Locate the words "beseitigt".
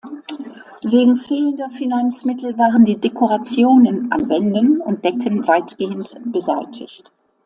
6.25-7.11